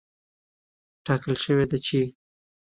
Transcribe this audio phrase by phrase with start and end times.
[1.05, 2.01] ټاکل شوې ده چې